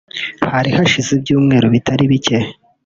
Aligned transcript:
Hari 0.53 0.69
hashize 0.77 1.09
ibyumweru 1.17 1.65
bitari 1.73 2.03
bike 2.11 2.37